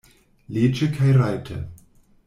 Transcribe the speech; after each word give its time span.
Leĝe 0.57 0.89
kaj 0.97 1.13
rajte. 1.21 1.63